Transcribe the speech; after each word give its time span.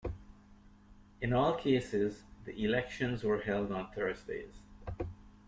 In 1.21 1.31
all 1.31 1.53
cases, 1.53 2.23
the 2.45 2.59
elections 2.59 3.23
were 3.23 3.41
held 3.41 3.71
on 3.71 3.91
Thursdays. 3.91 4.55